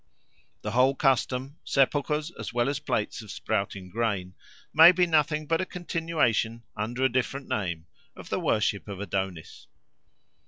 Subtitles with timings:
[0.63, 4.33] The whole custom sepulchres as well as plates of sprouting grain
[4.73, 7.85] may be nothing but a continuation, under a different name,
[8.15, 9.67] of the worship of Adonis.